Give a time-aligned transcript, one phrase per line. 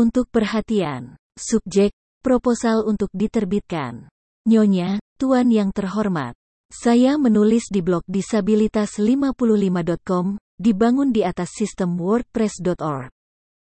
[0.00, 1.20] Untuk perhatian.
[1.36, 1.92] Subjek,
[2.24, 4.08] proposal untuk diterbitkan.
[4.48, 6.32] Nyonya, Tuan yang terhormat.
[6.72, 13.12] Saya menulis di blog disabilitas55.com, dibangun di atas sistem wordpress.org.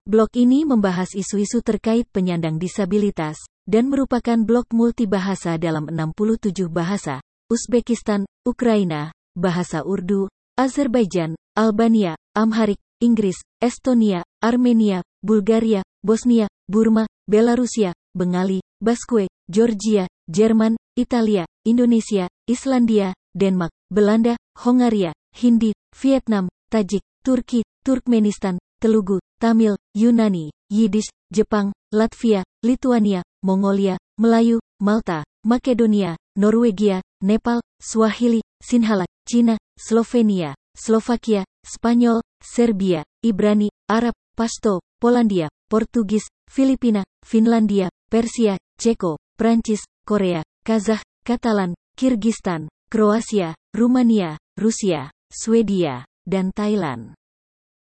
[0.02, 8.26] Blog ini membahas isu-isu terkait penyandang disabilitas, dan merupakan blog multibahasa dalam 67 bahasa, Uzbekistan,
[8.42, 10.26] Ukraina, bahasa Urdu,
[10.58, 21.46] Azerbaijan, Albania, Amharik, Inggris, Estonia, Armenia, Bulgaria, Bosnia, Burma, Belarusia, Bengali, Basque, Georgia, Jerman, Italia,
[21.66, 31.72] Indonesia, Islandia, Denmark, Belanda, Hongaria, Hindi, Vietnam, Tajik, Turki, Turkmenistan, Telugu, Tamil, Yunani, Yiddish, Jepang,
[31.92, 43.02] Latvia, Lituania, Mongolia, Melayu, Malta, Makedonia, Norwegia, Nepal, Swahili, Sinhala, Cina, Slovenia, Slovakia, Spanyol, Serbia,
[43.24, 53.54] Ibrani, Arab, Pashto, Polandia, Portugis, Filipina, Finlandia, Persia, Ceko, Prancis, Korea, Kazakh, Katalan, Kirgistan, Kroasia,
[53.74, 57.14] Rumania, Rusia, Swedia, dan Thailand.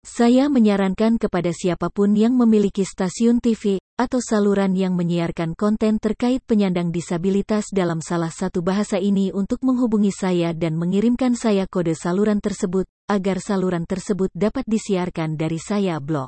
[0.03, 6.43] Saya menyarankan kepada siapa pun yang memiliki stasiun TV atau saluran yang menyiarkan konten terkait
[6.43, 12.43] penyandang disabilitas dalam salah satu bahasa ini untuk menghubungi saya dan mengirimkan saya kode saluran
[12.43, 16.27] tersebut agar saluran tersebut dapat disiarkan dari saya blog.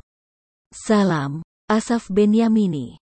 [0.72, 3.05] Salam, Asaf Benyamini.